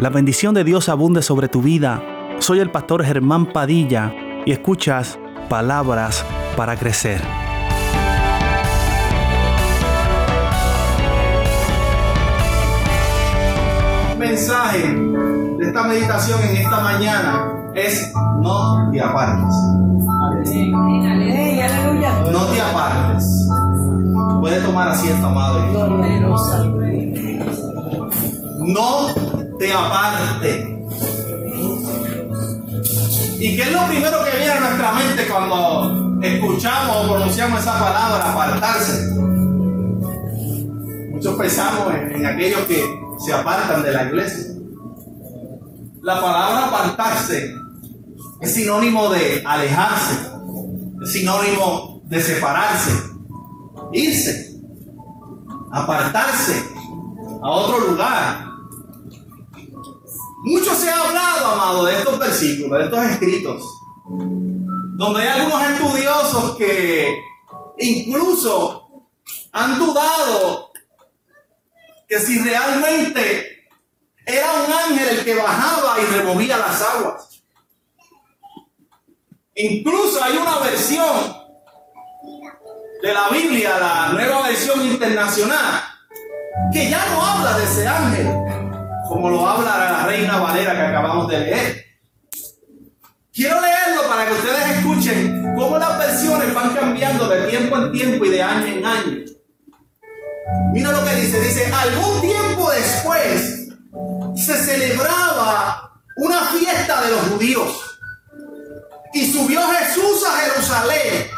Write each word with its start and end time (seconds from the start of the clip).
La 0.00 0.10
bendición 0.10 0.54
de 0.54 0.64
Dios 0.64 0.88
abunde 0.88 1.22
sobre 1.22 1.48
tu 1.48 1.62
vida. 1.62 2.02
Soy 2.40 2.58
el 2.58 2.70
pastor 2.70 3.04
Germán 3.04 3.46
Padilla 3.46 4.12
y 4.44 4.52
escuchas 4.52 5.18
palabras 5.48 6.24
para 6.56 6.76
crecer. 6.76 7.22
mensaje 14.34 14.82
de 14.88 15.66
esta 15.66 15.84
meditación 15.84 16.40
en 16.42 16.56
esta 16.56 16.80
mañana 16.80 17.52
es 17.74 18.12
no 18.40 18.90
te 18.90 19.00
apartes. 19.00 19.54
No 22.32 22.46
te 22.46 22.60
apartes. 22.60 23.48
Puede 24.40 24.60
tomar 24.60 24.88
asiento, 24.88 25.26
amado. 25.26 25.60
No 28.58 29.43
te 29.58 29.72
apartes. 29.72 30.66
¿Y 33.38 33.56
qué 33.56 33.62
es 33.62 33.72
lo 33.72 33.86
primero 33.86 34.24
que 34.24 34.36
viene 34.36 34.52
a 34.52 34.60
nuestra 34.60 34.92
mente 34.92 35.26
cuando 35.26 36.20
escuchamos 36.22 36.96
o 36.96 37.08
pronunciamos 37.08 37.60
esa 37.60 37.78
palabra, 37.78 38.32
apartarse? 38.32 39.14
Muchos 41.10 41.34
pensamos 41.36 41.94
en, 41.94 42.12
en 42.12 42.26
aquellos 42.26 42.60
que 42.62 42.82
se 43.24 43.32
apartan 43.32 43.82
de 43.82 43.92
la 43.92 44.04
iglesia. 44.04 44.54
La 46.02 46.20
palabra 46.20 46.66
apartarse 46.66 47.54
es 48.40 48.54
sinónimo 48.54 49.08
de 49.10 49.42
alejarse, 49.44 50.30
es 51.02 51.12
sinónimo 51.12 52.02
de 52.04 52.20
separarse, 52.20 52.92
irse, 53.92 54.60
apartarse 55.72 56.62
a 57.42 57.50
otro 57.50 57.78
lugar. 57.88 58.53
Mucho 60.44 60.74
se 60.74 60.90
ha 60.90 61.00
hablado, 61.00 61.46
amado, 61.46 61.84
de 61.86 61.96
estos 61.96 62.18
versículos, 62.18 62.78
de 62.78 62.84
estos 62.84 63.04
escritos, 63.04 63.62
donde 64.96 65.22
hay 65.22 65.40
algunos 65.40 65.70
estudiosos 65.70 66.56
que 66.56 67.18
incluso 67.78 69.08
han 69.52 69.78
dudado 69.78 70.70
que 72.06 72.20
si 72.20 72.38
realmente 72.40 73.68
era 74.26 74.52
un 74.52 74.70
ángel 74.70 75.18
el 75.18 75.24
que 75.24 75.34
bajaba 75.34 75.96
y 75.98 76.14
removía 76.14 76.58
las 76.58 76.82
aguas. 76.82 77.42
Incluso 79.54 80.22
hay 80.22 80.36
una 80.36 80.58
versión 80.58 81.36
de 83.02 83.14
la 83.14 83.30
Biblia, 83.30 83.78
la 83.78 84.08
nueva 84.12 84.42
versión 84.42 84.84
internacional, 84.84 85.84
que 86.70 86.90
ya 86.90 87.02
no 87.06 87.24
habla 87.24 87.58
de 87.58 87.64
ese 87.64 87.88
ángel, 87.88 88.44
como 89.08 89.30
lo 89.30 89.46
habla 89.46 89.78
la 89.78 90.06
reina 90.06 90.38
Valera 90.38 90.74
que 90.74 90.82
acabamos 90.82 91.28
de 91.28 91.40
leer. 91.40 91.84
Quiero 93.32 93.60
leerlo 93.60 94.08
para 94.08 94.26
que 94.26 94.32
ustedes 94.32 94.78
escuchen 94.78 95.54
cómo 95.56 95.78
las 95.78 95.98
versiones 95.98 96.54
van 96.54 96.74
cambiando 96.74 97.28
de 97.28 97.48
tiempo 97.48 97.76
en 97.76 97.92
tiempo 97.92 98.24
y 98.24 98.30
de 98.30 98.42
año 98.42 98.66
en 98.66 98.86
año. 98.86 99.24
Mira 100.72 100.92
lo 100.92 101.04
que 101.04 101.14
dice, 101.16 101.40
dice, 101.40 101.72
algún 101.72 102.20
tiempo 102.20 102.70
después 102.70 103.68
se 104.36 104.54
celebraba 104.54 105.92
una 106.16 106.40
fiesta 106.46 107.02
de 107.02 107.10
los 107.10 107.20
judíos 107.28 107.98
y 109.14 109.32
subió 109.32 109.60
Jesús 109.68 110.24
a 110.28 110.40
Jerusalén 110.40 111.30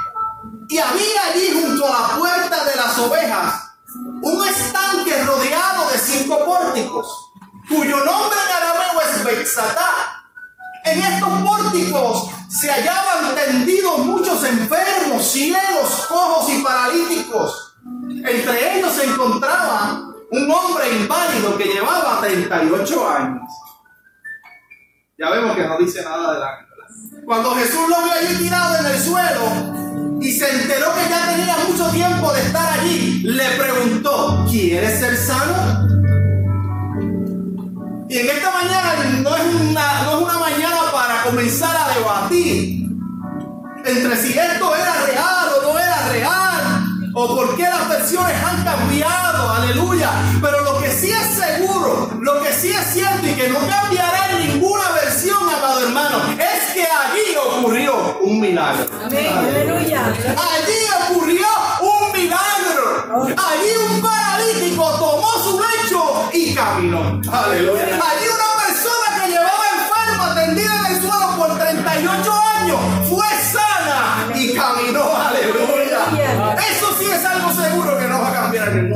y 0.68 0.78
había 0.78 1.22
allí 1.32 1.62
junto 1.62 1.86
a 1.86 2.00
la 2.00 2.18
puerta 2.18 2.64
de 2.64 2.76
las 2.76 2.98
ovejas 2.98 3.66
un 4.22 4.48
estanque 4.48 5.22
rodeado 5.24 5.90
de 5.90 5.98
cinco 5.98 6.44
pórticos, 6.44 7.25
cuyo 7.68 7.96
nombre 8.04 8.38
en 8.44 8.56
arameo 8.56 9.00
es 9.02 9.24
Bexatá. 9.24 10.24
En 10.84 11.02
estos 11.02 11.42
pórticos 11.42 12.30
se 12.48 12.70
hallaban 12.70 13.34
tendidos 13.34 13.98
muchos 13.98 14.44
enfermos, 14.44 15.26
ciegos, 15.26 16.06
cojos 16.08 16.48
y 16.50 16.62
paralíticos 16.62 17.66
entre 18.28 18.78
ellos 18.78 18.92
se 18.92 19.04
encontraba 19.04 20.02
un 20.30 20.50
hombre 20.50 20.96
inválido 20.96 21.56
que 21.56 21.64
llevaba 21.64 22.20
38 22.20 23.08
años. 23.08 23.42
Ya 25.18 25.30
vemos 25.30 25.56
que 25.56 25.66
no 25.66 25.78
dice 25.78 26.02
nada 26.02 26.34
de 26.34 26.40
la 26.40 26.66
Cuando 27.24 27.54
Jesús 27.54 27.88
lo 27.88 28.02
vio 28.02 28.12
allí 28.12 28.36
tirado 28.36 28.78
en 28.78 28.86
el 28.86 29.00
suelo 29.00 30.20
y 30.20 30.32
se 30.32 30.50
enteró 30.50 30.94
que 30.94 31.08
ya 31.08 31.26
tenía 31.26 31.56
mucho 31.68 31.88
tiempo 31.90 32.32
de 32.32 32.42
estar 32.42 32.80
allí, 32.80 33.22
le 33.22 33.50
preguntó, 33.50 34.44
¿quieres 34.50 34.98
ser 34.98 35.16
sano? 35.16 35.95
Comenzar 41.46 41.76
a 41.76 41.94
debatir 41.94 42.88
entre 43.84 44.16
si 44.16 44.36
esto 44.36 44.74
era 44.74 45.06
real 45.06 45.48
o 45.56 45.62
no 45.62 45.78
era 45.78 46.08
real 46.08 47.12
o 47.14 47.36
por 47.36 47.56
qué 47.56 47.62
las 47.62 47.88
versiones 47.88 48.34
han 48.42 48.64
cambiado, 48.64 49.52
aleluya. 49.52 50.10
Pero 50.42 50.60
lo 50.62 50.80
que 50.80 50.90
sí 50.90 51.08
es 51.08 51.38
seguro, 51.38 52.10
lo 52.20 52.42
que 52.42 52.52
sí 52.52 52.70
es 52.70 52.92
cierto 52.92 53.24
y 53.28 53.34
que 53.34 53.48
no 53.48 53.60
cambiará 53.60 54.32
en 54.32 54.54
ninguna 54.54 54.90
versión, 54.90 55.38
amado 55.38 55.86
hermano, 55.86 56.18
es 56.32 56.74
que 56.74 56.82
allí 56.82 57.36
ocurrió 57.36 58.18
un 58.22 58.40
milagro. 58.40 58.84
Amén, 59.04 59.32
aleluya. 59.38 60.04
Allí 60.04 61.12
ocurrió 61.12 61.46
un 61.80 62.12
milagro. 62.12 63.24
Allí 63.36 63.70
un 63.88 64.02
paralítico 64.02 64.84
tomó 64.98 65.30
su 65.44 65.60
lecho 65.60 66.28
y 66.32 66.54
caminó. 66.56 67.20
Aleluya. 67.30 67.84
Allí 67.84 68.26
una 68.34 68.45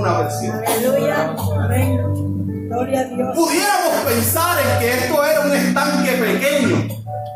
ninguna 0.01 0.19
versión. 0.19 0.63
Aleluya. 0.67 1.35
Amén. 1.65 2.69
Gloria 2.69 3.01
a 3.01 3.05
Dios. 3.05 3.37
Pudiéramos 3.37 3.95
pensar 4.07 4.59
en 4.59 4.79
que 4.79 4.95
esto 4.95 5.25
era 5.25 5.41
un 5.41 5.53
estanque 5.53 6.13
pequeño, 6.13 6.89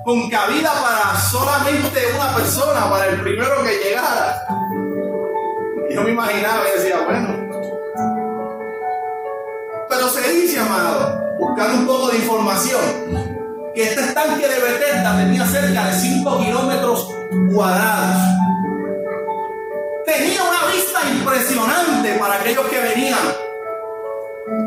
con 0.05 0.31
cabida 0.31 0.73
para 0.73 1.21
solamente 1.21 2.01
una 2.17 2.35
persona, 2.35 2.89
para 2.89 3.07
el 3.07 3.21
primero 3.21 3.63
que 3.63 3.85
llegara. 3.85 4.47
Yo 5.91 6.03
me 6.03 6.11
imaginaba 6.11 6.63
y 6.69 6.81
decía, 6.81 7.01
bueno. 7.05 7.29
Pero 9.89 10.09
se 10.09 10.33
dice, 10.33 10.61
amado, 10.61 11.21
buscando 11.39 11.79
un 11.81 11.87
poco 11.87 12.09
de 12.09 12.19
información, 12.19 12.81
que 13.75 13.83
este 13.83 14.01
estanque 14.01 14.49
de 14.49 14.61
Bethesda 14.61 15.17
tenía 15.17 15.47
cerca 15.47 15.87
de 15.87 15.93
5 15.93 16.39
kilómetros 16.41 17.09
cuadrados. 17.53 18.23
Tenía 20.07 20.43
una 20.43 20.54
impresionante 21.11 22.15
para 22.19 22.35
aquellos 22.35 22.67
que 22.67 22.81
venían 22.81 23.19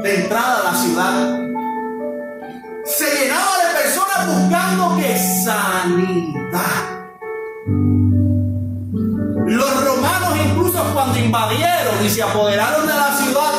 de 0.04 0.24
entrada 0.24 0.60
a 0.60 0.72
la 0.72 0.76
ciudad. 0.76 1.40
Se 2.86 3.06
llenaba 3.06 3.52
de 3.58 3.82
personas 3.82 4.28
buscando 4.28 4.98
que 4.98 5.18
sanidad. 5.46 6.98
Los 9.46 9.86
romanos 9.86 10.38
incluso 10.46 10.84
cuando 10.94 11.20
invadieron 11.20 12.06
y 12.06 12.10
se 12.10 12.24
apoderaron 12.24 12.88
de 12.88 12.94
la 12.94 13.18
ciudad, 13.18 13.54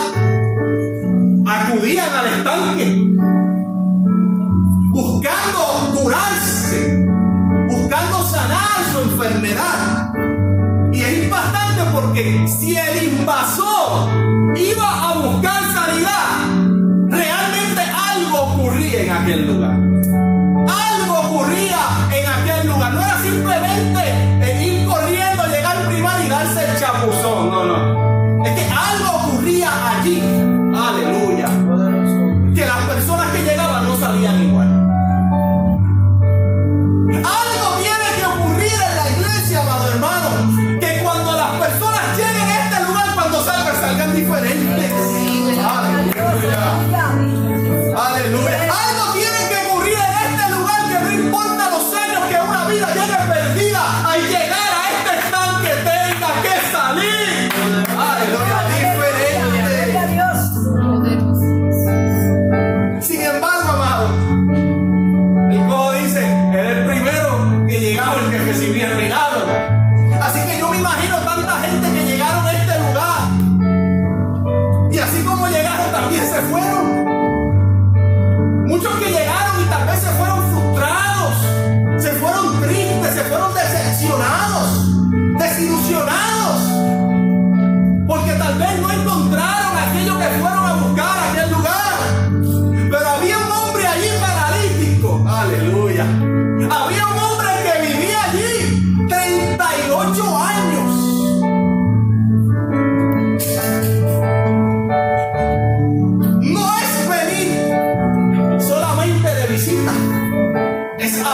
acudían 1.46 2.14
al 2.14 2.26
estanque 2.26 3.08
buscando 4.90 6.00
curarse, 6.00 7.06
buscando 7.68 8.22
sanar 8.24 8.84
su 8.92 8.98
enfermedad. 9.00 9.97
Porque 12.18 12.48
si 12.48 12.76
el 12.76 13.12
invasor 13.12 14.56
iba 14.56 15.08
a 15.08 15.18
buscar 15.18 15.57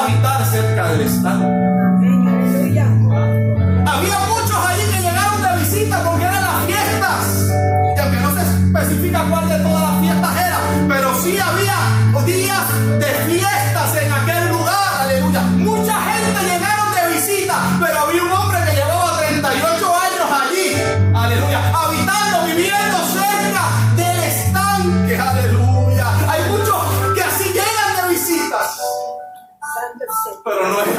habitar 0.03 0.45
cerca 0.47 0.89
del 0.89 1.01
estanque. 1.03 2.14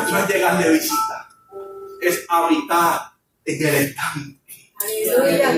no 0.09 0.19
es 0.19 0.27
llegar 0.27 0.63
de 0.63 0.69
visita, 0.71 1.29
es 2.01 2.25
habitar 2.27 3.01
en 3.45 3.67
el 3.67 3.75
estante. 3.75 4.41
¡Aleluya! 4.81 5.51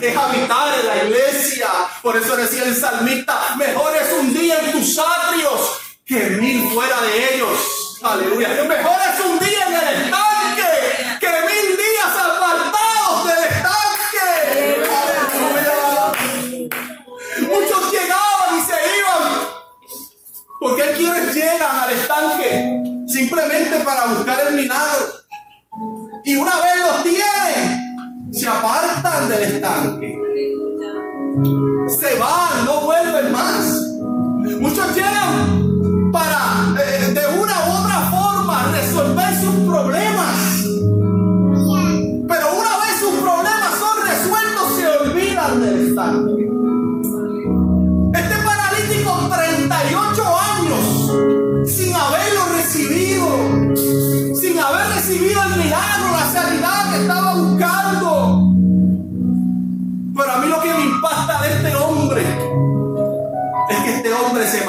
Es 0.00 0.16
habitar 0.16 0.78
en 0.80 0.86
la 0.86 1.04
iglesia. 1.04 1.68
Por 2.00 2.16
eso 2.16 2.36
decía 2.36 2.64
el 2.64 2.76
salmista, 2.76 3.56
mejor 3.56 3.94
es 3.96 4.12
un 4.12 4.32
día 4.32 4.60
en 4.60 4.72
tus 4.72 4.98
atrios 4.98 5.78
que 6.04 6.30
mil 6.30 6.70
fuera 6.70 7.00
de 7.02 7.34
ellos. 7.34 7.98
Aleluya. 8.02 8.48
Mejor 8.48 8.96
es 9.12 9.24
un 9.24 9.38
día 9.38 9.66
en 9.66 9.74
el 9.74 10.04
estante 10.04 10.31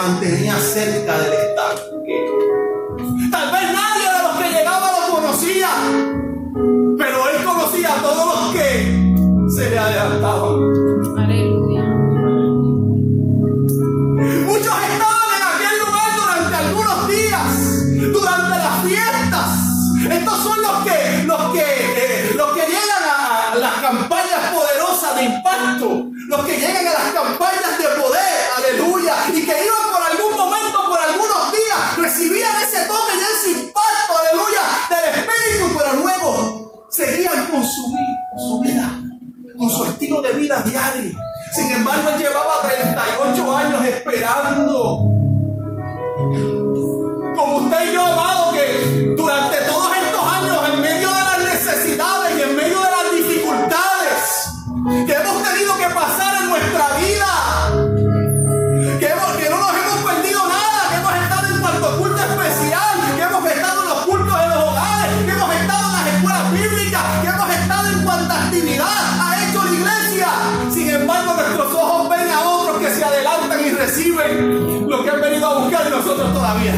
mantenía 0.03 0.59
cerca 0.59 1.17
del 1.17 1.52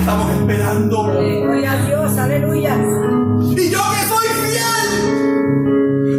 estamos 0.06 0.30
esperando. 0.38 1.04
Aleluya, 1.06 1.76
Dios, 1.88 2.16
aleluya. 2.16 2.78
Y 2.78 3.70
yo 3.72 3.82
que 3.92 4.02
soy 4.06 4.28
fiel, 4.46 4.90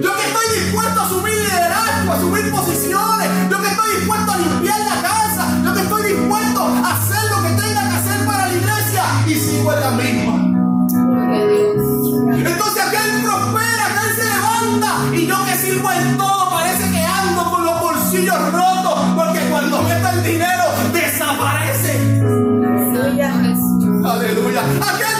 yo 0.02 0.10
que 0.16 0.22
estoy 0.26 0.46
dispuesto 0.58 1.00
a 1.00 1.04
asumir 1.04 1.34
liderazgo, 1.34 2.10
a 2.10 2.16
asumir 2.16 2.50
posiciones, 2.50 3.28
yo 3.48 3.62
que 3.62 3.68
estoy 3.68 3.90
dispuesto 3.96 4.32
a 4.32 4.38
limpiar 4.38 4.80
la 4.80 5.02
casa, 5.02 5.62
yo 5.64 5.72
que 5.72 5.80
estoy 5.82 6.02
dispuesto 6.02 6.62
a 6.62 6.96
hacer 6.96 7.30
lo 7.30 7.42
que 7.44 7.48
tenga 7.62 7.88
que 7.88 7.94
hacer 7.94 8.26
para 8.26 8.48
la 8.48 8.54
iglesia 8.54 9.04
y 9.28 9.34
sigo 9.36 9.72
en 9.72 9.80
la 9.80 9.90
misma. 9.92 10.34
Entonces 12.42 12.82
aquel 12.88 13.22
prospera, 13.22 13.86
aquel 13.86 14.10
se 14.18 14.24
levanta 14.34 14.90
y 15.14 15.26
yo 15.28 15.36
que 15.44 15.54
sirvo 15.58 15.92
en 15.92 16.16
todo 16.18 16.50
parece 16.50 16.90
que 16.90 17.06
ando 17.06 17.50
con 17.52 17.64
los 17.64 17.80
bolsillos 17.80 18.52
rotos 18.52 18.98
porque 19.14 19.38
cuando 19.48 19.80
meto 19.82 20.08
el 20.08 20.22
dinero 20.24 20.55
aleluya. 24.26 24.60
Aquel 24.60 25.15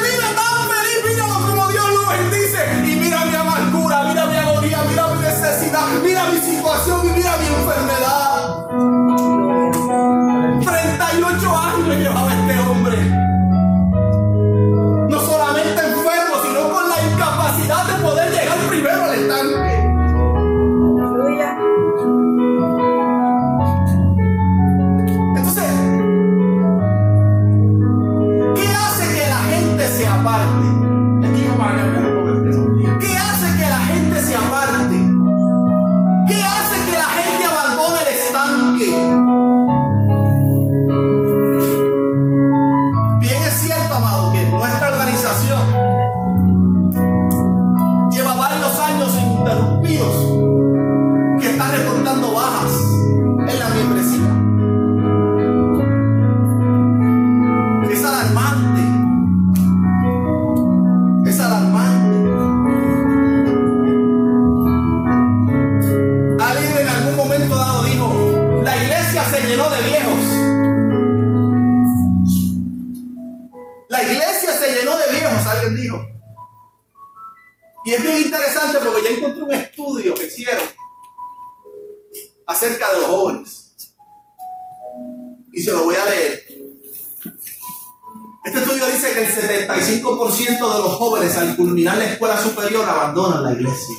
35% 89.46 90.44
de 90.44 90.58
los 90.58 90.94
jóvenes 90.94 91.36
al 91.36 91.56
culminar 91.56 91.96
la 91.98 92.12
escuela 92.12 92.40
superior 92.40 92.88
abandonan 92.88 93.44
la 93.44 93.52
iglesia. 93.52 93.96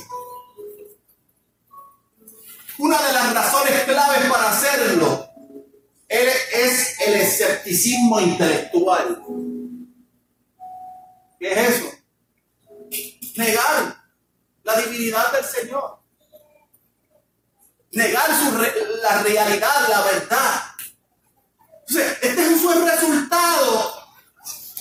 Una 2.78 3.02
de 3.02 3.12
las 3.12 3.34
razones 3.34 3.82
claves 3.84 4.30
para 4.30 4.50
hacerlo 4.50 5.28
es 6.08 7.00
el 7.00 7.14
escepticismo 7.14 8.20
intelectual. 8.20 9.22
¿Qué 11.38 11.52
es 11.52 11.58
eso? 11.58 11.90
Negar 13.36 13.96
la 14.64 14.80
divinidad 14.80 15.32
del 15.32 15.44
Señor. 15.44 15.98
Negar 17.92 18.26
su 18.38 18.56
re 18.56 18.72
la 19.02 19.22
realidad, 19.22 19.88
la 19.88 20.00
verdad. 20.02 20.62
Este 21.88 22.46
es 22.46 22.62
un 22.62 22.86
resultado 22.86 23.97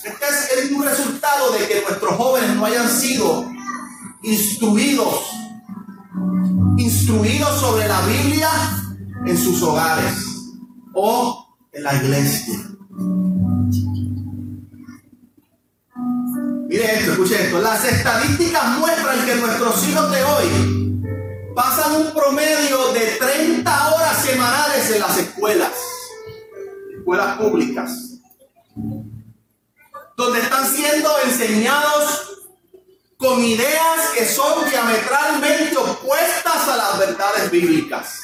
este 0.04 0.66
es 0.66 0.72
un 0.72 0.84
resultado 0.84 1.52
de 1.52 1.68
que 1.68 1.82
nuestros 1.82 2.16
jóvenes 2.16 2.56
no 2.56 2.66
hayan 2.66 2.90
sido 2.90 3.50
instruidos, 4.24 5.26
instruidos 6.78 7.60
sobre 7.60 7.88
la 7.88 8.02
Biblia 8.02 8.50
en 9.26 9.38
sus 9.38 9.62
hogares 9.64 10.14
o 10.94 11.56
en 11.72 11.84
la 11.84 11.96
iglesia. 11.96 12.60
Mire 16.70 17.00
esto, 17.00 17.12
escuche 17.12 17.46
esto. 17.46 17.60
Las 17.60 17.86
estadísticas 17.86 18.78
muestran 18.80 19.26
que 19.26 19.36
nuestros 19.36 19.88
hijos 19.88 20.12
de 20.12 20.24
hoy 20.24 21.04
pasan 21.56 21.96
un 21.96 22.14
promedio 22.14 22.94
de 22.94 23.18
30 23.20 23.96
horas 23.96 24.24
semanales 24.24 24.92
en 24.92 25.00
las 25.00 25.18
escuelas, 25.18 25.72
escuelas 26.98 27.38
públicas 27.38 28.07
donde 30.18 30.40
están 30.40 30.68
siendo 30.68 31.16
enseñados 31.20 32.40
con 33.18 33.40
ideas 33.44 34.10
que 34.16 34.26
son 34.26 34.68
diametralmente 34.68 35.78
opuestas 35.78 36.68
a 36.68 36.76
las 36.76 37.00
verdades 37.00 37.52
bíblicas. 37.52 38.20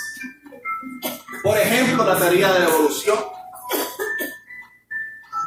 Por 1.44 1.56
ejemplo, 1.58 2.04
la 2.04 2.18
teoría 2.18 2.52
de 2.52 2.60
la 2.62 2.66
evolución, 2.66 3.20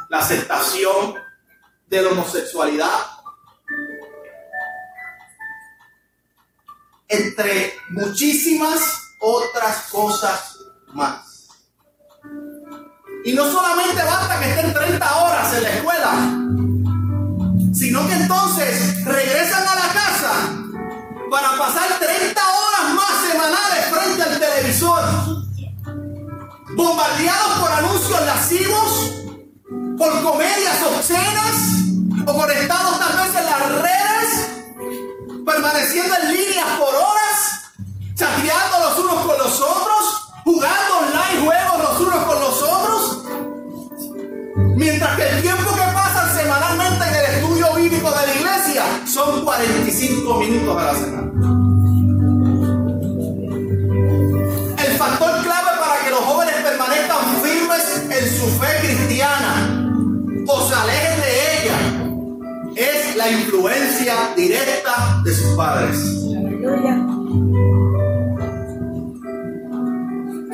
la 0.09 0.19
aceptación 0.19 1.15
de 1.87 2.01
la 2.01 2.09
homosexualidad, 2.11 3.07
entre 7.09 7.77
muchísimas 7.89 8.81
otras 9.19 9.87
cosas 9.89 10.59
más. 10.93 11.26
Y 13.25 13.33
no 13.33 13.51
solamente 13.51 14.03
basta 14.03 14.39
que 14.39 14.49
estén 14.49 14.73
30 14.73 15.15
horas 15.17 15.53
en 15.53 15.63
la 15.63 15.69
escuela, 15.69 16.37
sino 17.73 18.07
que 18.07 18.13
entonces 18.13 19.03
regresan 19.03 19.67
a 19.67 19.75
la 19.75 19.93
casa 19.93 20.31
para 21.29 21.57
pasar 21.57 21.99
30 21.99 22.41
horas 22.41 22.93
más 22.95 23.29
semanales 23.29 23.85
frente 23.91 24.23
al 24.23 24.39
televisor, 24.39 25.03
bombardeados 26.75 27.59
por 27.59 27.71
anuncios 27.71 28.25
lascivos, 28.25 29.11
por 29.97 30.23
comedias 30.23 30.81
obscenas 30.83 31.77
o 32.25 32.33
conectados 32.33 32.99
tal 32.99 33.17
vez 33.17 33.35
en 33.35 33.45
las 33.45 33.71
redes, 33.81 34.49
permaneciendo 35.45 36.15
en 36.15 36.33
líneas 36.33 36.67
por 36.79 36.95
horas, 36.95 37.73
chateando 38.15 38.79
los 38.79 38.99
unos 38.99 39.25
con 39.25 39.37
los 39.37 39.61
otros, 39.61 40.31
jugando 40.45 40.97
online 40.99 41.45
juegos 41.45 41.76
mientras 44.77 45.17
que 45.17 45.27
el 45.27 45.41
tiempo 45.41 45.73
que 45.73 45.81
pasan 45.93 46.37
semanalmente 46.37 47.03
en 47.03 47.15
el 47.15 47.25
estudio 47.35 47.73
bíblico 47.75 48.11
de 48.11 48.27
la 48.27 48.33
iglesia 48.35 48.83
son 49.05 49.43
45 49.43 50.39
minutos 50.39 50.77
a 50.77 50.85
la 50.85 50.93
semana. 50.93 51.31
El 54.77 54.97
factor 54.97 55.43
clave 55.43 55.71
para 55.79 56.03
que 56.03 56.09
los 56.11 56.19
jóvenes 56.19 56.55
permanezcan 56.63 57.41
firmes 57.43 58.03
en 58.09 58.37
su 58.37 58.45
fe 58.59 58.67
cristiana 58.81 59.83
o 60.47 60.61
se 60.67 60.75
alejen 60.75 61.21
de 61.21 61.31
ella 61.57 61.77
es 62.75 63.15
la 63.15 63.31
influencia 63.31 64.13
directa 64.35 65.21
de 65.23 65.33
sus 65.33 65.55
padres. 65.55 65.97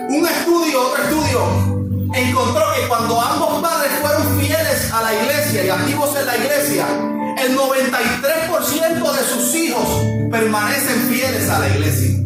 Un 0.10 0.27
estudio, 0.27 0.82
otro 0.82 1.03
estudio, 1.03 1.74
encontró 2.13 2.63
que 2.75 2.88
cuando 2.88 3.20
ambos 3.20 3.62
padres 3.62 3.82
y 5.62 5.69
activos 5.69 6.15
en 6.19 6.25
la 6.25 6.36
iglesia, 6.36 6.88
el 7.38 7.55
93% 7.55 9.12
de 9.13 9.24
sus 9.24 9.55
hijos 9.55 9.88
permanecen 10.31 11.07
fieles 11.07 11.48
a 11.48 11.60
la 11.60 11.69
iglesia. 11.69 12.17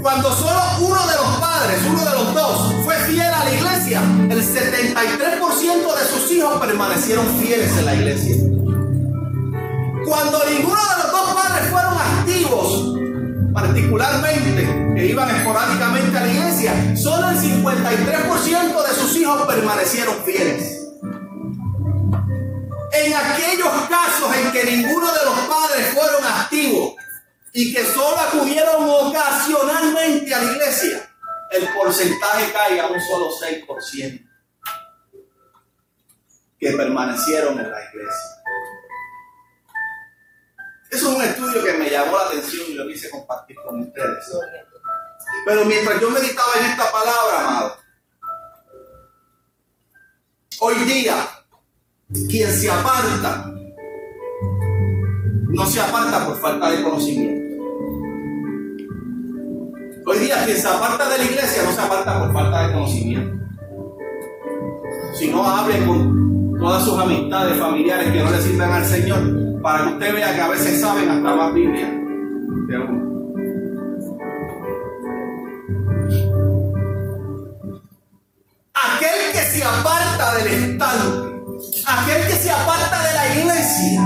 Cuando 0.00 0.32
solo 0.32 0.60
uno 0.80 1.06
de 1.06 1.14
los 1.14 1.36
padres, 1.38 1.78
uno 1.86 2.02
de 2.02 2.10
los 2.10 2.34
dos, 2.34 2.74
fue 2.84 2.94
fiel 3.00 3.20
a 3.20 3.44
la 3.44 3.52
iglesia, 3.52 4.00
el 4.30 4.42
73% 4.42 5.98
de 5.98 6.04
sus 6.10 6.32
hijos 6.32 6.58
permanecieron 6.58 7.26
fieles 7.38 7.76
en 7.76 7.84
la 7.84 7.94
iglesia. 7.94 8.36
Cuando 10.06 10.42
ninguno 10.48 10.80
de 10.80 11.02
los 11.02 11.12
dos 11.12 11.34
padres 11.34 11.68
fueron 11.70 11.94
activos, 11.98 13.52
particularmente 13.52 14.94
que 14.96 15.06
iban 15.06 15.36
esporádicamente 15.36 16.16
a 16.16 16.20
la 16.22 16.32
iglesia, 16.32 16.96
solo 16.96 17.28
el 17.28 17.36
53% 17.36 18.86
de 18.88 18.94
sus 18.94 19.16
hijos 19.16 19.46
permanecieron 19.46 20.14
fieles. 20.24 20.77
En 22.98 23.14
aquellos 23.14 23.88
casos 23.88 24.34
en 24.34 24.50
que 24.50 24.64
ninguno 24.64 25.12
de 25.12 25.24
los 25.24 25.38
padres 25.40 25.94
fueron 25.94 26.24
activos 26.24 26.94
y 27.52 27.72
que 27.72 27.84
solo 27.84 28.18
acudieron 28.18 28.88
ocasionalmente 28.88 30.34
a 30.34 30.42
la 30.42 30.52
iglesia, 30.52 31.08
el 31.52 31.68
porcentaje 31.74 32.52
cae 32.52 32.80
a 32.80 32.88
un 32.88 33.00
solo 33.00 33.30
6% 33.30 34.28
que 36.58 36.72
permanecieron 36.72 37.60
en 37.60 37.70
la 37.70 37.84
iglesia. 37.84 38.42
Eso 40.90 41.10
es 41.10 41.16
un 41.16 41.22
estudio 41.22 41.62
que 41.62 41.74
me 41.74 41.90
llamó 41.90 42.16
la 42.16 42.24
atención 42.24 42.66
y 42.68 42.74
lo 42.74 42.88
quise 42.88 43.10
compartir 43.10 43.56
con 43.64 43.80
ustedes. 43.80 44.24
Pero 45.46 45.64
mientras 45.66 46.00
yo 46.00 46.10
meditaba 46.10 46.52
en 46.58 46.64
esta 46.64 46.90
palabra, 46.90 47.40
amado, 47.40 47.78
hoy 50.60 50.74
día, 50.84 51.37
quien 52.08 52.50
se 52.50 52.70
aparta, 52.70 53.52
no 55.48 55.66
se 55.66 55.80
aparta 55.80 56.26
por 56.26 56.40
falta 56.40 56.70
de 56.70 56.82
conocimiento. 56.82 57.38
Hoy 60.06 60.18
día, 60.20 60.42
quien 60.46 60.56
se 60.56 60.68
aparta 60.68 61.08
de 61.10 61.18
la 61.18 61.24
iglesia 61.24 61.62
no 61.64 61.72
se 61.72 61.80
aparta 61.80 62.18
por 62.20 62.32
falta 62.32 62.66
de 62.66 62.72
conocimiento. 62.72 63.44
Si 65.14 65.28
no, 65.28 65.44
hable 65.44 65.84
con 65.84 66.58
todas 66.58 66.82
sus 66.84 66.98
amistades 66.98 67.58
familiares 67.58 68.10
que 68.10 68.22
no 68.22 68.30
le 68.30 68.40
sirven 68.40 68.70
al 68.70 68.84
Señor 68.86 69.60
para 69.62 69.84
que 69.84 69.92
usted 69.92 70.14
vea 70.14 70.34
que 70.34 70.40
a 70.40 70.48
veces 70.48 70.80
saben 70.80 71.10
hasta 71.10 71.34
más 71.34 71.52
Biblia. 71.52 71.94
Aquel 78.74 79.32
que 79.32 79.38
se 79.38 79.64
aparta 79.64 80.34
del 80.36 80.46
estanque, 80.46 81.27
aquel 81.88 82.26
que 82.26 82.34
se 82.34 82.50
aparta 82.50 83.02
de 83.02 83.14
la 83.14 83.34
iglesia, 83.34 84.02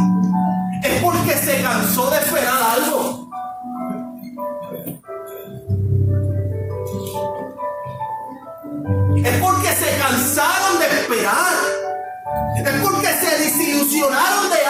es 0.82 1.02
porque 1.02 1.32
se 1.36 1.62
cansó 1.62 2.10
de 2.10 2.18
esperar 2.18 2.62
algo. 2.76 3.28
Es 9.24 9.40
porque 9.40 9.68
se 9.68 9.98
cansaron 9.98 10.78
de 10.78 10.86
esperar. 10.86 11.54
Es 12.56 12.82
porque 12.82 13.06
se 13.06 13.38
desilusionaron 13.38 14.50
de 14.50 14.61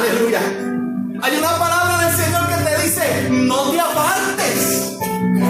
aleluya, 0.00 0.40
hay 1.22 1.36
una 1.38 1.50
palabra 1.58 1.98
del 2.06 2.16
Señor 2.16 2.48
que 2.48 2.54
te 2.54 2.82
dice, 2.82 3.28
no 3.30 3.70
te 3.70 3.80
apartes, 3.80 4.98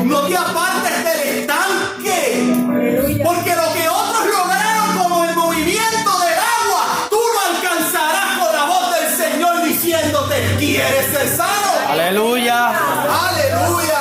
no 0.04 0.20
te 0.22 0.36
apartes 0.36 1.04
del 1.04 1.38
estanque, 1.38 2.54
Aleluya. 2.68 3.24
porque 3.24 3.54
lo 3.54 3.72
que 3.74 3.88
otros 3.88 4.26
lograron 4.26 4.98
como 4.98 5.24
el 5.24 5.36
movimiento 5.36 6.10
del 6.20 6.38
agua, 6.38 7.06
tú 7.10 7.16
lo 7.16 7.56
alcanzarás 7.56 8.38
con 8.38 8.52
la 8.56 8.64
voz 8.64 8.94
del 8.98 9.08
Señor 9.16 9.62
diciéndote, 9.64 10.56
¿quieres 10.58 11.06
ser 11.06 11.28
sano? 11.36 11.70
Aleluya. 11.88 12.68
Aleluya. 13.28 14.00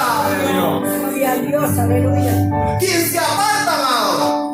Gloria 0.52 1.32
a 1.32 1.36
Dios. 1.36 1.78
Aleluya. 1.78 2.78
Quien 2.80 3.10
se 3.10 3.20
aparta, 3.20 3.76
amado. 3.76 4.50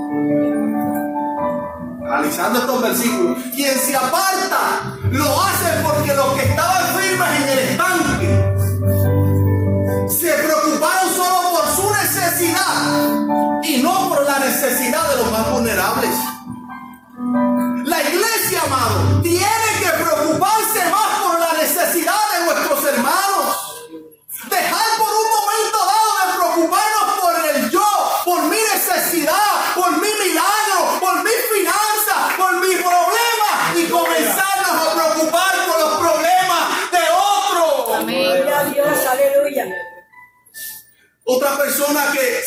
Analizando 2.06 2.60
estos 2.60 2.82
versículos, 2.82 3.38
quien 3.56 3.78
se 3.78 3.96
aparta 3.96 4.95
lo 5.16 5.42
hacen 5.44 5.84
porque 5.84 6.14
los 6.14 6.34
que 6.36 6.55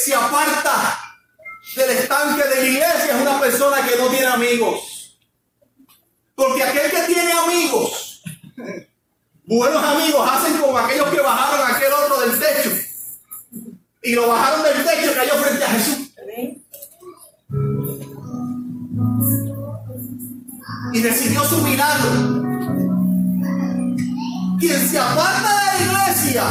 se 0.08 0.14
aparta 0.14 0.98
del 1.76 1.90
estanque 1.90 2.42
de 2.42 2.62
la 2.62 2.66
iglesia 2.66 3.14
es 3.14 3.20
una 3.20 3.38
persona 3.38 3.86
que 3.86 3.96
no 3.98 4.08
tiene 4.08 4.26
amigos. 4.26 5.18
Porque 6.34 6.62
aquel 6.62 6.90
que 6.90 7.02
tiene 7.12 7.30
amigos, 7.32 8.22
buenos 9.44 9.84
amigos, 9.84 10.30
hacen 10.30 10.56
como 10.58 10.78
aquellos 10.78 11.08
que 11.10 11.20
bajaron 11.20 11.70
aquel 11.70 11.92
otro 11.92 12.20
del 12.20 12.40
techo. 12.40 12.70
Y 14.02 14.14
lo 14.14 14.28
bajaron 14.28 14.62
del 14.62 14.82
techo 14.82 15.12
y 15.12 15.14
cayó 15.14 15.34
frente 15.34 15.64
a 15.64 15.68
Jesús. 15.68 15.98
Y 20.94 21.02
recibió 21.02 21.44
su 21.44 21.58
milagro. 21.58 22.10
Quien 24.58 24.88
se 24.88 24.98
aparta 24.98 25.48
de 25.50 25.84
la 25.84 26.10
iglesia 26.10 26.44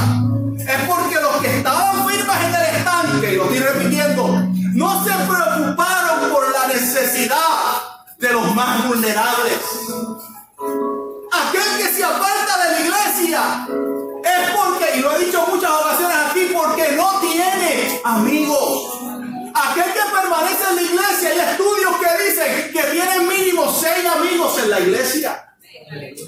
es 0.59 0.87
porque 0.87 1.06
y 3.31 3.35
lo 3.35 3.43
estoy 3.43 3.59
repitiendo, 3.59 4.27
no 4.73 5.03
se 5.03 5.11
preocuparon 5.11 6.31
por 6.31 6.51
la 6.51 6.67
necesidad 6.67 7.37
de 8.17 8.33
los 8.33 8.55
más 8.55 8.87
vulnerables. 8.87 9.59
Aquel 11.31 11.77
que 11.77 11.93
se 11.93 12.03
aparta 12.03 12.63
de 12.63 12.71
la 12.71 12.79
iglesia 12.79 13.67
es 14.23 14.49
porque, 14.51 14.97
y 14.97 15.01
lo 15.01 15.15
he 15.15 15.25
dicho 15.25 15.45
muchas 15.47 15.71
ocasiones 15.71 16.17
aquí, 16.29 16.51
porque 16.53 16.91
no 16.93 17.19
tiene 17.19 18.01
amigos. 18.03 18.99
Aquel 19.53 19.93
que 19.93 19.99
permanece 20.13 20.63
en 20.69 20.75
la 20.75 20.81
iglesia, 20.81 21.29
hay 21.29 21.39
estudios 21.51 21.91
que 21.97 22.23
dicen 22.23 22.71
que 22.71 22.83
tienen 22.91 23.27
mínimo 23.27 23.73
seis 23.73 24.05
amigos 24.05 24.57
en 24.63 24.69
la 24.69 24.79
iglesia. 24.79 25.53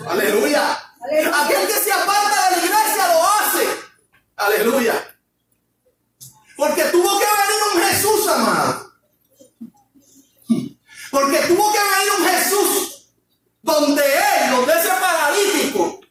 Aleluya. 0.07 0.77
Aquel 1.43 1.67
que 1.67 1.73
se 1.73 1.91
aparta 1.91 2.49
de 2.49 2.57
la 2.57 2.65
iglesia 2.65 3.07
lo 3.13 3.23
hace. 3.23 3.67
Aleluya. 4.37 5.18
Porque 6.59 6.83
tuvo 6.91 7.17
que 7.17 7.25
venir 7.25 7.61
un 7.73 7.81
Jesús, 7.83 8.27
amado. 8.27 8.91
Porque 11.09 11.37
tuvo 11.47 11.71
que 11.71 11.79
venir 11.79 12.11
un 12.19 12.27
Jesús 12.27 13.07
donde 13.61 14.01
él, 14.03 14.51
donde 14.51 14.73
ese 14.73 14.89
paralítico. 14.89 16.01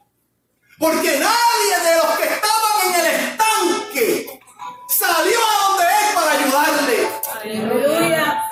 Porque 0.78 1.18
nadie 1.18 1.90
de 1.90 1.96
los 1.96 2.18
que 2.18 2.24
estaban 2.24 2.86
en 2.86 2.94
el 2.94 3.06
estanque 3.06 4.40
salió 4.88 5.38
a 5.38 5.68
donde 5.68 5.84
él 5.84 6.14
para 6.14 6.32
ayudarle. 6.32 7.08
Aleluya. 7.42 8.42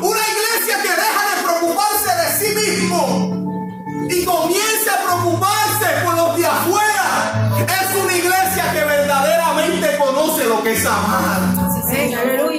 Una 0.00 0.28
iglesia 0.28 0.82
que 0.82 0.88
deja 0.88 1.36
de 1.36 1.42
preocuparse 1.44 2.16
de 2.16 2.28
sí 2.40 2.54
mismo 2.56 3.41
que 10.62 10.72
es 10.72 10.86
amar. 10.86 12.51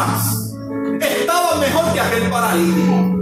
Enfermas, 0.00 0.54
estaban 1.00 1.60
mejor 1.60 1.92
que 1.92 2.00
aquel 2.00 2.30
paralítico. 2.30 3.16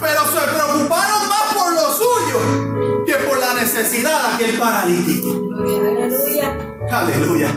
Pero 0.00 0.20
se 0.26 0.40
preocuparon 0.54 1.28
más 1.28 1.54
por 1.54 1.72
lo 1.72 1.92
suyo 1.92 3.04
que 3.06 3.14
por 3.14 3.38
la 3.38 3.54
necesidad 3.54 4.22
de 4.22 4.34
aquel 4.34 4.58
paralítico. 4.58 5.28
Aleluya. 5.54 6.58
Aleluya. 6.90 7.54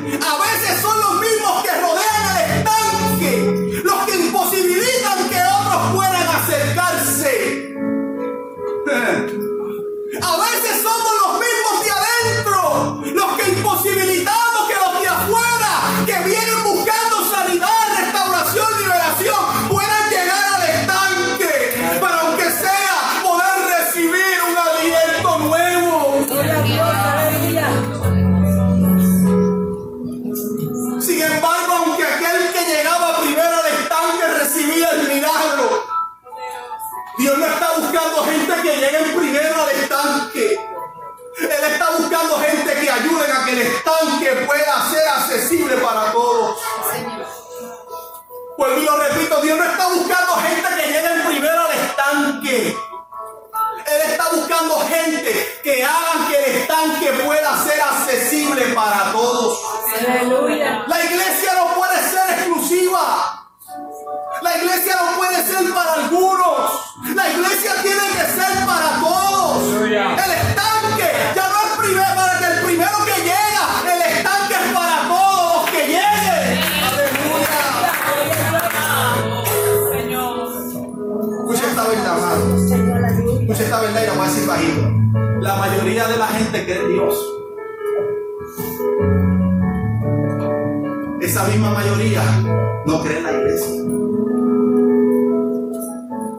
Pues 48.58 48.78
y 48.78 48.86
lo 48.86 48.98
repito, 48.98 49.42
Dios 49.42 49.58
no 49.58 49.64
está 49.64 49.88
buscando 49.88 50.34
gente 50.36 50.70
que 50.76 50.88
lleguen 50.88 51.26
primero 51.28 51.62
al 51.62 51.72
estanque. 51.72 52.76
Él 53.88 54.02
está 54.12 54.26
buscando 54.34 54.80
gente 54.82 55.60
que 55.64 55.84
hagan 55.84 56.21
Dios. 87.02 87.38
Esa 91.22 91.44
misma 91.46 91.72
mayoría 91.72 92.24
no 92.86 93.02
cree 93.02 93.18
en 93.18 93.24
la 93.24 93.32
iglesia. 93.32 93.84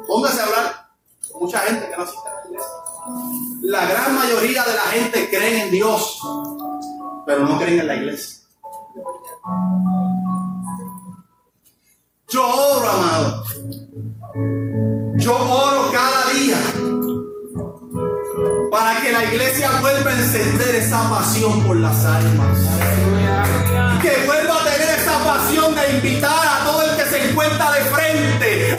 Póngase 0.06 0.40
a 0.40 0.44
hablar 0.44 0.88
con 1.30 1.42
mucha 1.42 1.58
gente 1.60 1.88
que 1.88 1.96
no 1.96 2.02
asiste 2.02 2.28
a 2.28 2.34
la 2.34 2.46
iglesia. 2.46 2.70
La 3.62 3.86
gran 3.86 4.14
mayoría 4.14 4.64
de 4.64 4.74
la 4.74 4.82
gente 4.82 5.30
cree 5.30 5.62
en 5.62 5.70
Dios, 5.70 6.20
pero 7.26 7.44
no 7.44 7.58
creen 7.58 7.80
en 7.80 7.86
la 7.86 7.94
iglesia. 7.94 8.42
Yo 12.28 12.42
oro, 12.46 12.88
amado. 12.88 13.41
Vuelva 19.92 20.10
a 20.10 20.14
encender 20.14 20.74
esa 20.76 21.10
pasión 21.10 21.62
por 21.64 21.76
las 21.76 22.04
almas. 22.04 22.58
Que 24.00 24.24
vuelva 24.26 24.60
a 24.60 24.64
tener 24.64 24.98
esa 24.98 25.18
pasión 25.24 25.74
de 25.74 25.96
invitar 25.96 26.30
a 26.32 26.64
todo 26.64 26.82
el 26.82 26.96
que 26.96 27.04
se 27.10 27.30
encuentra 27.30 27.72
de 27.72 27.80
frente 27.90 28.71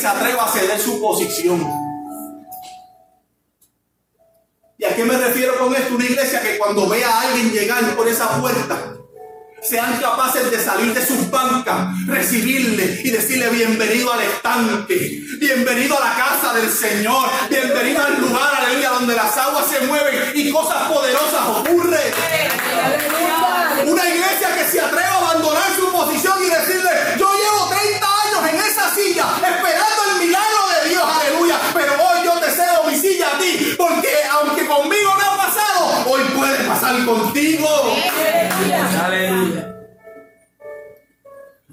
se 0.00 0.06
atreva 0.06 0.44
a 0.44 0.48
ceder 0.48 0.80
su 0.80 0.98
posición. 0.98 1.66
¿Y 4.78 4.84
a 4.84 4.96
qué 4.96 5.04
me 5.04 5.18
refiero 5.18 5.58
con 5.58 5.74
esto? 5.74 5.94
Una 5.94 6.06
iglesia 6.06 6.40
que 6.40 6.56
cuando 6.56 6.88
vea 6.88 7.06
a 7.06 7.20
alguien 7.22 7.52
llegar 7.52 7.84
por 7.94 8.08
esa 8.08 8.40
puerta, 8.40 8.94
sean 9.60 10.00
capaces 10.00 10.50
de 10.50 10.58
salir 10.58 10.94
de 10.94 11.04
sus 11.04 11.30
bancas, 11.30 11.88
recibirle 12.06 13.02
y 13.04 13.10
decirle 13.10 13.50
bienvenido 13.50 14.10
al 14.10 14.22
estanque, 14.22 15.22
bienvenido 15.38 15.98
a 15.98 16.00
la 16.00 16.16
casa 16.16 16.54
del 16.54 16.70
Señor, 16.70 17.28
bienvenido 17.50 18.02
al 18.02 18.22
lugar, 18.22 18.54
aleluya, 18.54 18.88
donde 18.92 19.14
las 19.14 19.36
aguas 19.36 19.66
se 19.66 19.86
mueven 19.86 20.32
y 20.34 20.50
cosas 20.50 20.90
poderosas 20.90 21.46
ocurren. 21.46 22.14
Una 23.86 24.08
iglesia 24.08 24.54
que 24.56 24.64
se 24.64 24.80
atreva 24.80 25.12
a 25.12 25.30
abandonar 25.30 25.76
su 25.76 25.92
posición 25.92 26.38
y 26.42 26.48
decirle, 26.48 26.79
contigo. 36.98 37.68
Aleluya. 39.02 39.76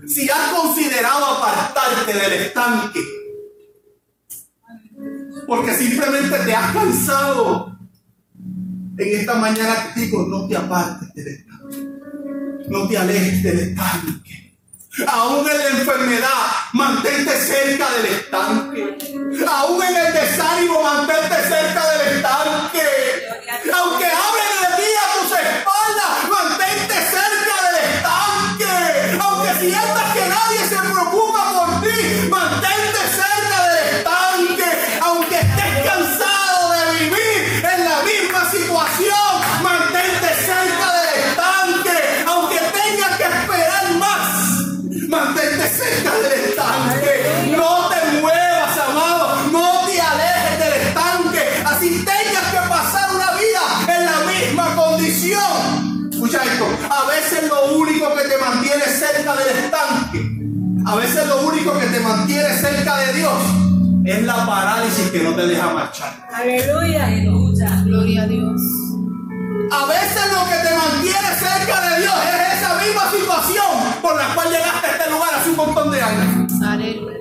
Si 0.08 0.30
has 0.30 0.54
considerado 0.54 1.26
apartarte 1.26 2.14
del 2.14 2.34
estanque, 2.34 3.02
porque 5.48 5.74
simplemente 5.74 6.38
te 6.40 6.56
has 6.56 6.74
cansado, 6.74 7.78
en 8.98 9.20
esta 9.20 9.36
mañana 9.36 9.92
te 9.94 10.02
digo, 10.02 10.26
no 10.28 10.48
te 10.48 10.56
apartes 10.56 11.14
del 11.14 11.28
estanque, 11.28 11.78
no 12.70 12.88
te 12.88 12.98
alejes 12.98 13.44
del 13.44 13.60
estanque. 13.60 14.58
Aún 15.08 15.48
en 15.48 15.58
la 15.58 15.68
enfermedad, 15.70 16.48
mantente 16.74 17.32
cerca 17.32 17.86
del 17.92 18.06
estanque. 18.14 18.98
Aún 19.48 19.84
en 19.84 19.96
el 19.96 20.14
desánimo, 20.14 20.82
mantente 20.82 21.36
cerca 21.36 21.92
del 21.92 22.16
estanque. 22.16 22.82
Aunque 23.74 24.06
hablen 24.06 24.57
estanque. 29.70 29.97
Mantiene 62.08 62.50
cerca 62.58 62.98
de 62.98 63.14
Dios, 63.14 63.34
es 64.06 64.24
la 64.24 64.46
parálisis 64.46 65.10
que 65.12 65.24
no 65.24 65.34
te 65.34 65.48
deja 65.48 65.74
marchar. 65.74 66.28
Aleluya. 66.34 67.10
Gloria 67.84 68.24
a 68.24 68.28
Dios. 68.28 68.62
A 69.72 69.86
veces 69.86 70.22
lo 70.32 70.44
que 70.46 70.58
te 70.68 70.76
mantiene 70.76 71.28
cerca 71.38 71.90
de 71.90 72.02
Dios 72.02 72.14
es 72.26 72.58
esa 72.58 72.76
misma 72.76 73.12
situación 73.12 74.02
por 74.02 74.16
la 74.16 74.34
cual 74.34 74.50
llegaste 74.50 74.88
a 74.88 74.92
este 74.92 75.12
lugar 75.12 75.30
hace 75.36 75.50
un 75.50 75.56
montón 75.58 75.92
de 75.92 76.02
años. 76.02 76.52
Aleluya. 76.62 77.18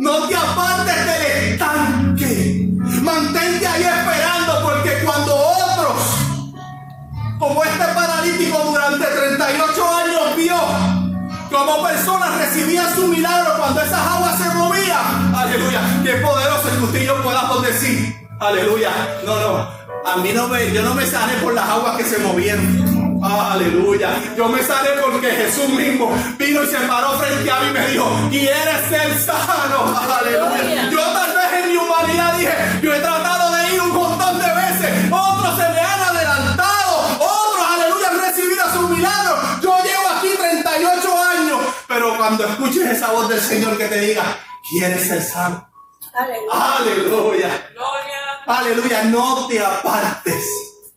No 0.00 0.28
te 0.28 0.36
apartes 0.36 1.06
del 1.06 1.52
estanque. 1.52 2.68
Mantente 3.02 3.66
ahí 3.66 3.82
esperando 3.82 4.62
porque 4.62 4.90
cuando 5.04 5.34
otros, 5.34 5.96
como 7.38 7.64
este 7.64 7.84
paralítico 7.94 8.58
durante 8.70 9.06
38 9.06 9.96
años 9.96 10.36
vio 10.36 10.56
como 11.54 11.84
personas 11.84 12.36
recibían 12.38 12.92
su 12.94 13.06
milagro 13.06 13.54
cuando 13.58 13.80
esas 13.80 14.00
aguas 14.00 14.36
se 14.36 14.48
movían. 14.56 15.34
Aleluya. 15.34 15.80
Qué 16.02 16.14
poderoso 16.14 16.68
es 16.68 16.74
que 16.74 16.84
usted 16.84 17.02
y 17.02 17.06
yo 17.06 17.22
podamos 17.22 17.62
decir. 17.62 18.28
Aleluya. 18.40 18.90
No, 19.24 19.36
no. 19.36 19.68
A 20.04 20.16
mí 20.16 20.32
no 20.32 20.48
me, 20.48 20.72
yo 20.72 20.82
no 20.82 20.94
me 20.94 21.06
sané 21.06 21.34
por 21.34 21.54
las 21.54 21.68
aguas 21.68 21.96
que 21.96 22.04
se 22.04 22.18
movieron. 22.18 23.22
Aleluya. 23.22 24.10
Yo 24.36 24.48
me 24.48 24.62
sané 24.62 24.90
porque 25.00 25.30
Jesús 25.30 25.68
mismo 25.68 26.12
vino 26.36 26.62
y 26.64 26.66
se 26.66 26.78
paró 26.78 27.12
frente 27.18 27.50
a 27.50 27.60
mí 27.60 27.68
y 27.68 27.72
me 27.72 27.86
dijo, 27.88 28.28
¿quieres 28.30 28.88
ser 28.88 29.18
sano? 29.20 29.96
Aleluya. 29.96 30.90
Yo 30.90 31.00
tal 31.00 31.32
vez 31.36 31.62
en 31.62 31.70
mi 31.70 31.76
humanidad 31.76 32.36
dije, 32.36 32.54
yo 32.82 32.92
he 32.92 32.98
tratado 32.98 33.33
cuando 42.24 42.46
escuches 42.46 42.90
esa 42.90 43.12
voz 43.12 43.28
del 43.28 43.38
Señor 43.38 43.76
que 43.76 43.84
te 43.84 44.00
diga, 44.00 44.24
¿quieres 44.70 45.06
ser 45.06 45.22
sano? 45.22 45.68
Aleluya. 46.14 46.48
Aleluya. 46.80 47.66
Aleluya, 48.46 49.04
no 49.04 49.46
te 49.46 49.60
apartes 49.60 50.42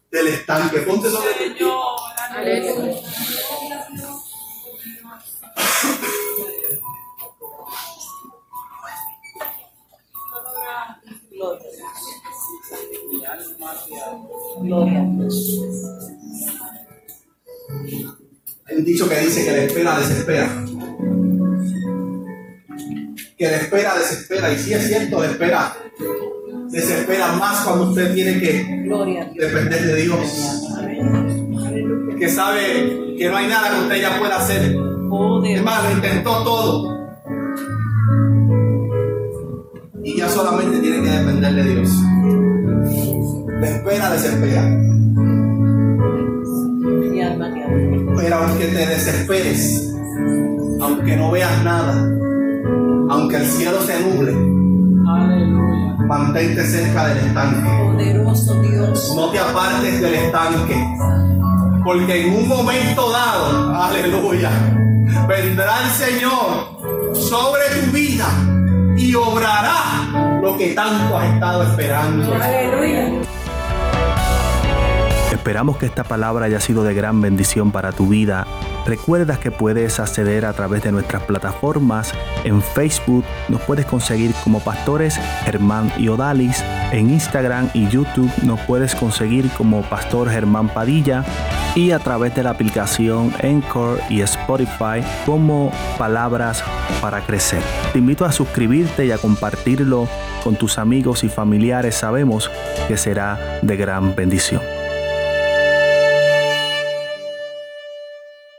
del 0.10 0.28
estanque. 0.28 0.80
Ponte 0.80 1.10
sobre 1.12 1.34
pie. 1.34 1.68
Aleluya. 2.30 2.94
Hay 18.66 18.76
un 18.78 18.86
dicho 18.86 19.10
que 19.10 19.20
dice 19.20 19.44
que 19.44 19.52
la 19.52 19.64
espera 19.64 20.00
desespera. 20.00 20.67
Que 23.38 23.46
espera 23.46 23.98
desespera. 23.98 24.52
Y 24.52 24.58
sí 24.58 24.74
es 24.74 24.88
cierto, 24.88 25.24
espera 25.24 25.76
desespera 26.70 27.34
más 27.34 27.66
cuando 27.66 27.90
usted 27.90 28.14
tiene 28.14 28.40
que 28.40 28.64
depender 29.36 29.86
de 29.86 29.96
Dios. 30.02 30.64
Que 32.18 32.30
sabe 32.30 33.16
que 33.18 33.30
no 33.30 33.38
hay 33.38 33.48
nada 33.48 33.70
que 33.70 33.82
usted 33.84 34.02
ya 34.02 34.20
pueda 34.20 34.38
hacer. 34.38 34.76
Es 35.46 35.64
más, 35.64 35.84
lo 35.84 35.92
intentó 35.92 36.44
todo. 36.44 36.98
Y 40.04 40.18
ya 40.18 40.30
solamente 40.30 40.80
tiene 40.80 41.04
que 41.04 41.10
depender 41.10 41.54
de 41.54 41.64
Dios. 41.64 41.90
Espera 43.62 44.12
desespera. 44.12 44.64
Pero 48.18 48.36
aunque 48.36 48.66
te 48.66 48.86
desesperes, 48.88 49.94
aunque 50.82 51.16
no 51.16 51.32
veas 51.32 51.64
nada, 51.64 52.10
aunque 53.10 53.38
el 53.38 53.46
cielo 53.46 53.82
se 53.82 54.00
nuble, 54.02 54.34
mantente 56.08 56.66
cerca 56.66 57.08
del 57.08 57.18
estanque. 57.28 57.70
Poderoso 57.70 58.62
Dios. 58.62 59.14
No 59.16 59.30
te 59.30 59.40
apartes 59.40 60.02
del 60.02 60.14
estanque. 60.14 60.76
Porque 61.84 62.28
en 62.28 62.36
un 62.36 62.48
momento 62.48 63.10
dado, 63.12 63.74
aleluya, 63.76 64.52
vendrá 65.28 65.84
el 65.86 65.92
Señor 65.92 67.14
sobre 67.14 67.64
tu 67.82 67.92
vida 67.92 68.28
y 68.98 69.16
obrará 69.16 70.40
lo 70.42 70.58
que 70.58 70.74
tanto 70.74 71.18
has 71.18 71.34
estado 71.34 71.64
esperando. 71.64 72.34
Aleluya. 72.34 73.22
Esperamos 75.48 75.78
que 75.78 75.86
esta 75.86 76.04
palabra 76.04 76.48
haya 76.48 76.60
sido 76.60 76.84
de 76.84 76.94
gran 76.94 77.22
bendición 77.22 77.72
para 77.72 77.94
tu 77.94 78.10
vida. 78.10 78.46
Recuerda 78.86 79.40
que 79.40 79.50
puedes 79.50 79.98
acceder 79.98 80.46
a 80.46 80.52
través 80.52 80.84
de 80.84 80.92
nuestras 80.92 81.24
plataformas. 81.24 82.14
En 82.44 82.62
Facebook 82.62 83.24
nos 83.48 83.62
puedes 83.62 83.86
conseguir 83.86 84.34
como 84.44 84.60
pastores 84.60 85.18
Germán 85.46 85.90
y 85.98 86.10
Odalis. 86.10 86.62
En 86.92 87.12
Instagram 87.12 87.70
y 87.74 87.88
YouTube 87.88 88.30
nos 88.44 88.60
puedes 88.60 88.94
conseguir 88.94 89.50
como 89.52 89.84
Pastor 89.84 90.30
Germán 90.30 90.68
Padilla. 90.68 91.24
Y 91.76 91.92
a 91.92 92.00
través 92.00 92.36
de 92.36 92.44
la 92.44 92.50
aplicación 92.50 93.34
Encore 93.40 94.02
y 94.10 94.20
Spotify 94.20 95.02
como 95.26 95.72
Palabras 95.98 96.62
para 97.00 97.22
Crecer. 97.22 97.62
Te 97.94 98.00
invito 98.00 98.26
a 98.26 98.34
suscribirte 98.34 99.06
y 99.06 99.12
a 99.12 99.18
compartirlo 99.18 100.10
con 100.44 100.58
tus 100.58 100.78
amigos 100.78 101.24
y 101.24 101.30
familiares. 101.30 101.96
Sabemos 101.96 102.52
que 102.90 102.98
será 102.98 103.60
de 103.62 103.78
gran 103.78 104.14
bendición. 104.14 104.77